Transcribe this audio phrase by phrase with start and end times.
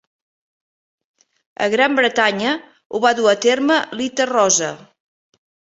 [1.65, 2.57] A Gran Bretanya
[2.91, 4.77] ho va dur a terme Lita Roza.